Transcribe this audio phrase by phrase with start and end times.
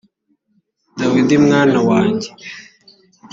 [0.99, 2.29] dawidi mwana wanjye